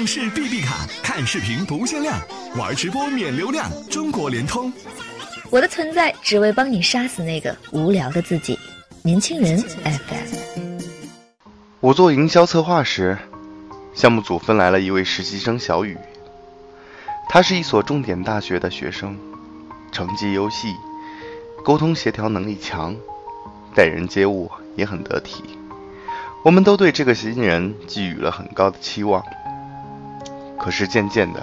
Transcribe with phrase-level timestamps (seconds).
[0.00, 2.18] 上市 BB 卡，看视频不限量，
[2.56, 3.70] 玩直播免流量。
[3.90, 4.72] 中国联通。
[5.50, 8.58] 我的存在只为帮你杀死那个无聊的自己。
[9.02, 10.80] 年轻人 FM。
[11.80, 13.18] 我做营销策划时，
[13.92, 15.98] 项目组分来了一位实习生小雨。
[17.28, 19.18] 他是一所重点大学的学生，
[19.92, 20.74] 成绩优异，
[21.62, 22.96] 沟通协调能力强，
[23.74, 25.44] 待人接物也很得体。
[26.42, 29.22] 我们都对这个新人寄予了很高的期望。
[30.60, 31.42] 可是渐渐的，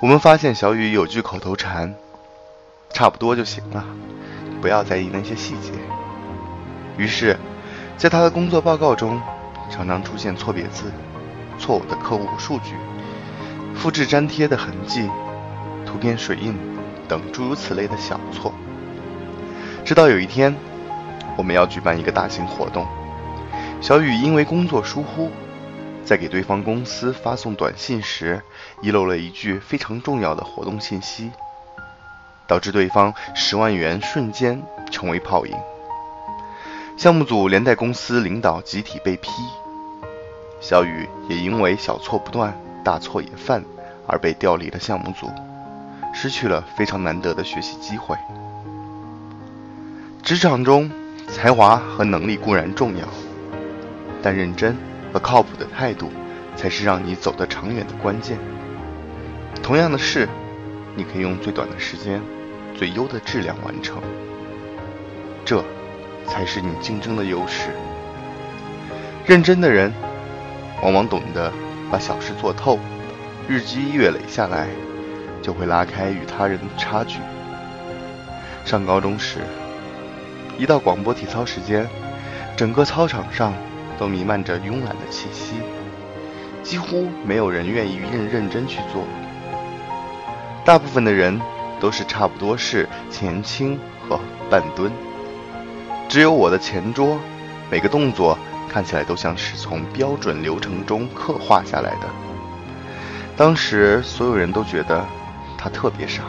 [0.00, 1.94] 我们发现小雨有句口头禅
[2.92, 3.84] ：“差不多就行了，
[4.60, 5.70] 不要在意那些细节。”
[6.98, 7.38] 于是，
[7.96, 9.22] 在他的工作报告中，
[9.70, 10.90] 常常出现错别字、
[11.56, 12.74] 错误的客户数据、
[13.76, 15.08] 复制粘贴的痕迹、
[15.86, 16.58] 图片水印
[17.06, 18.52] 等诸如此类的小错。
[19.84, 20.52] 直到有一天，
[21.36, 22.84] 我们要举办一个大型活动。
[23.80, 25.30] 小雨因为工作疏忽，
[26.04, 28.42] 在给对方公司发送短信时
[28.82, 31.30] 遗漏了一句非常重要的活动信息，
[32.46, 35.56] 导致对方十万元瞬间成为泡影。
[36.96, 39.30] 项目组连带公司领导集体被批，
[40.60, 43.64] 小雨也因为小错不断、大错也犯
[44.06, 45.30] 而被调离了项目组，
[46.12, 48.16] 失去了非常难得的学习机会。
[50.22, 50.90] 职场中，
[51.28, 53.08] 才华和能力固然重要。
[54.22, 54.76] 但认真
[55.12, 56.10] 和靠谱的态度，
[56.56, 58.38] 才是让你走得长远的关键。
[59.62, 60.28] 同样的事，
[60.96, 62.20] 你可以用最短的时间、
[62.76, 64.02] 最优的质量完成，
[65.44, 65.62] 这
[66.26, 67.70] 才是你竞争的优势。
[69.26, 69.92] 认真的人，
[70.82, 71.52] 往往懂得
[71.90, 72.78] 把小事做透，
[73.48, 74.66] 日积月累下来，
[75.42, 77.18] 就会拉开与他人的差距。
[78.64, 79.38] 上高中时，
[80.58, 81.88] 一到广播体操时间，
[82.56, 83.52] 整个操场上。
[84.02, 85.52] 都弥漫着慵懒的气息，
[86.60, 89.04] 几乎没有人愿意认认真去做。
[90.64, 91.40] 大部分的人
[91.78, 94.18] 都是差不多是前倾和
[94.50, 94.90] 半蹲，
[96.08, 97.16] 只有我的前桌，
[97.70, 98.36] 每个动作
[98.68, 102.08] 看起来都像是从标准流程中刻画下来的。
[103.36, 105.06] 当时所有人都觉得
[105.56, 106.24] 他特别傻。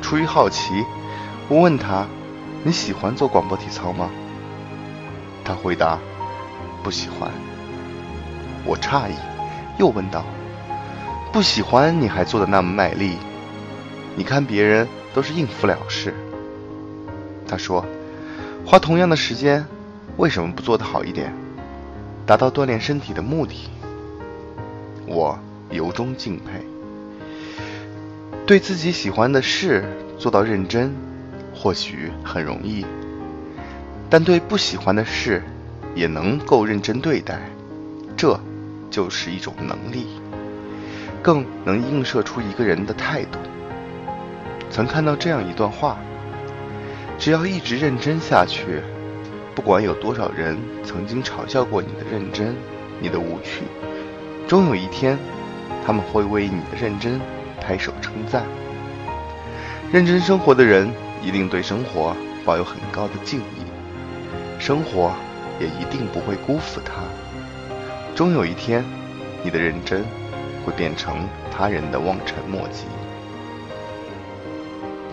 [0.00, 0.82] 出于好奇，
[1.50, 2.06] 我问他
[2.64, 4.08] ：“你喜欢做广播体操吗？”
[5.44, 5.98] 他回答。
[6.82, 7.30] 不喜欢，
[8.64, 9.14] 我诧异，
[9.78, 10.24] 又问道
[11.32, 13.16] ：“不喜欢你还做的那么卖力？
[14.16, 16.12] 你看别人都是应付了事。”
[17.46, 17.84] 他说
[18.66, 19.64] ：“花同样的时间，
[20.16, 21.32] 为什么不做得好一点，
[22.26, 23.68] 达到锻炼身体的目的？”
[25.06, 25.38] 我
[25.70, 26.64] 由衷敬佩。
[28.44, 29.84] 对自己喜欢的事
[30.18, 30.92] 做到认真，
[31.54, 32.84] 或许很容易，
[34.10, 35.42] 但对不喜欢的事，
[35.94, 37.40] 也能够认真对待，
[38.16, 38.38] 这
[38.90, 40.06] 就是一种能力，
[41.22, 43.38] 更能映射出一个人的态度。
[44.70, 45.98] 曾看到这样一段话：
[47.18, 48.80] 只要一直认真下去，
[49.54, 52.54] 不管有多少人曾经嘲笑过你的认真、
[52.98, 53.64] 你的无趣，
[54.48, 55.18] 终有一天，
[55.84, 57.20] 他们会为你的认真
[57.60, 58.44] 拍手称赞。
[59.92, 60.90] 认真生活的人，
[61.22, 62.16] 一定对生活
[62.46, 63.62] 抱有很高的敬意。
[64.58, 65.12] 生活。
[65.62, 66.94] 也一定不会辜负他。
[68.16, 68.84] 终有一天，
[69.44, 70.04] 你的认真
[70.66, 72.86] 会变成他人的望尘莫及。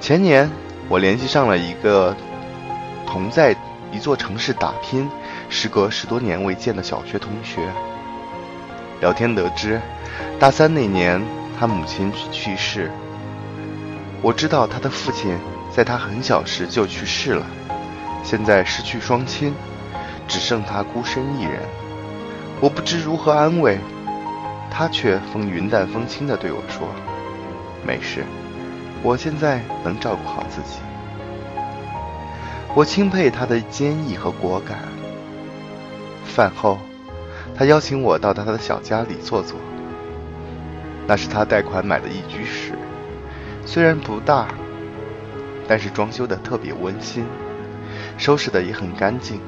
[0.01, 0.49] 前年，
[0.87, 2.15] 我联系上了一个
[3.05, 3.55] 同在
[3.91, 5.07] 一座城市打拼、
[5.49, 7.69] 时隔十多年未见的小学同学。
[9.01, 9.79] 聊天得知，
[10.39, 11.21] 大三那年
[11.59, 12.91] 他母亲去世。
[14.21, 15.37] 我知道他的父亲
[15.71, 17.45] 在他很小时就去世了，
[18.23, 19.53] 现在失去双亲。
[20.29, 21.59] 只剩他孤身一人，
[22.61, 23.79] 我不知如何安慰，
[24.69, 26.87] 他却风云淡风轻地对我说
[27.83, 28.23] ：“没事，
[29.01, 30.77] 我现在能照顾好自己。”
[32.75, 34.77] 我钦佩他的坚毅和果敢。
[36.23, 36.77] 饭后，
[37.55, 39.57] 他邀请我到他的小家里坐坐。
[41.07, 42.73] 那是他贷款买的一居室，
[43.65, 44.47] 虽然不大，
[45.67, 47.25] 但是装修的特别温馨，
[48.19, 49.41] 收拾的也很干净。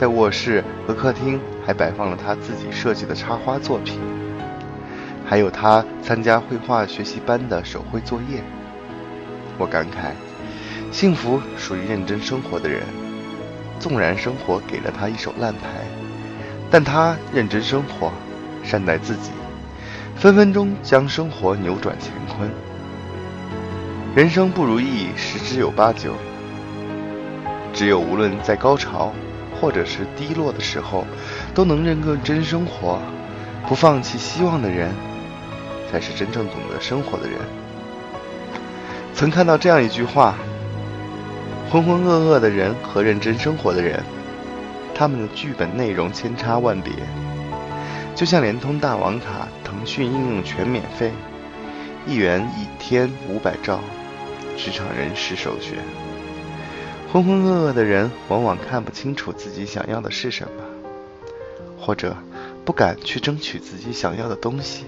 [0.00, 4.00] 在卧室和客厅还摆放了他自己设计的插花作品，
[5.26, 8.42] 还有他参加绘画学习班的手绘作业。
[9.58, 10.12] 我感慨，
[10.90, 12.80] 幸福属于认真生活的人。
[13.78, 15.68] 纵然生活给了他一手烂牌，
[16.70, 18.10] 但他认真生活，
[18.64, 19.32] 善待自己，
[20.16, 22.50] 分分钟将生活扭转乾坤。
[24.14, 26.14] 人生不如意十之有八九，
[27.74, 29.12] 只有无论在高潮。
[29.60, 31.04] 或者是低落的时候，
[31.54, 32.98] 都能认认真生活，
[33.68, 34.90] 不放弃希望的人，
[35.90, 37.38] 才是真正懂得生活的人。
[39.12, 40.34] 曾看到这样一句话：
[41.70, 44.02] 浑浑噩噩的人和认真生活的人，
[44.94, 46.92] 他们的剧本内容千差万别。
[48.14, 51.12] 就像联通大王卡，腾讯应用全免费，
[52.06, 53.80] 一元一天五百兆，
[54.56, 55.78] 职场人士首选。
[57.12, 60.62] 浑浑噩噩的人往往看不清楚自己想要的是什么，
[61.76, 62.16] 或者
[62.64, 64.84] 不敢去争取自己想要的东西。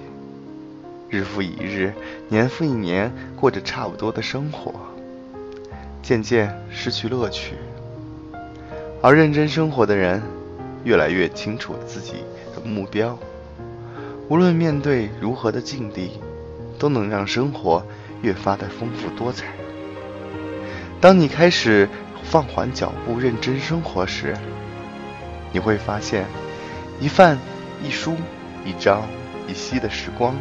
[1.09, 1.93] 日复一日，
[2.29, 4.73] 年复一年，过着差不多的生活，
[6.01, 7.57] 渐渐失去乐趣。
[9.03, 10.23] 而认真生活的人，
[10.85, 12.15] 越来越清楚自己
[12.55, 13.19] 的目标。
[14.29, 16.13] 无论面对如何的境地，
[16.79, 17.85] 都能让生活
[18.23, 19.47] 越发的丰富多彩。
[21.01, 21.89] 当你开始
[22.33, 24.35] 放缓脚步，认真生活时，
[25.53, 26.25] 你会发现，
[26.99, 27.37] 一饭
[27.85, 28.17] 一书
[28.65, 29.03] 一朝
[29.47, 30.35] 一夕的时光。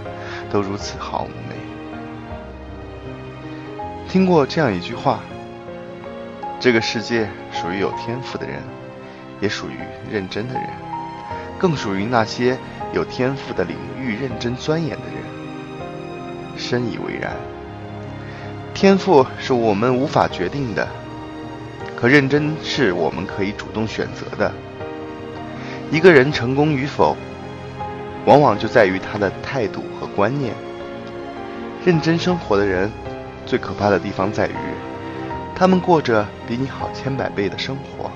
[0.50, 1.56] 都如此好美。
[4.08, 5.20] 听过这样一句话：
[6.62, 8.62] 这个世界属于有天赋的人，
[9.42, 9.78] 也属于
[10.10, 10.64] 认真的人，
[11.60, 12.58] 更属于那些
[12.94, 16.58] 有天赋的领域认真钻研的人。
[16.58, 17.36] 深以为然。
[18.74, 20.88] 天赋是我们无法决定的，
[22.02, 24.52] 可认真是我们可以主动选择的。
[25.92, 27.16] 一个人成功与否。
[28.26, 30.54] 往往就在于他的态度和观念。
[31.84, 32.92] 认真生活的人，
[33.48, 34.56] 最可怕的地方在于，
[35.56, 38.12] 他们过着比你好千百倍的生活，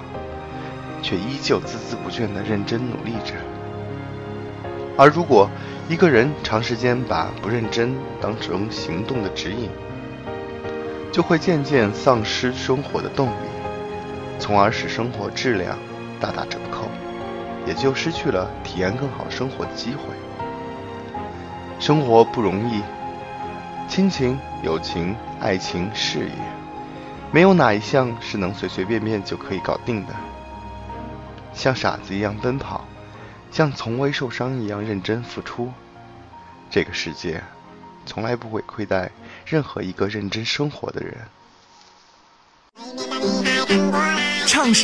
[1.01, 3.33] 却依旧孜孜不倦地认真努力着。
[4.95, 5.49] 而如果
[5.89, 9.71] 一个人长时间把不认真当成行动的指引，
[11.11, 13.44] 就会渐渐丧失生活的动力，
[14.39, 15.77] 从而使生活质量
[16.19, 16.87] 大打折扣。
[17.65, 20.03] 也就失去了体验更好生活的机会。
[21.79, 22.83] 生活不容易，
[23.89, 26.31] 亲情、友情、爱情、事业，
[27.31, 30.13] 没有哪一项是能随随便便就可以搞定的。
[31.55, 32.85] 像傻子一样奔跑，
[33.49, 35.71] 像从未受伤一样认真付出，
[36.69, 37.41] 这个世界
[38.05, 39.09] 从来不会亏待
[39.43, 41.17] 任何一个认真生活的人。
[44.47, 44.83] 唱是。